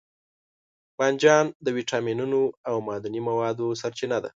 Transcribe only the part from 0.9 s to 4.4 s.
بانجان د ویټامینونو او معدني موادو سرچینه ده.